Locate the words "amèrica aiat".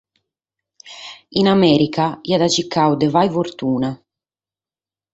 1.55-2.43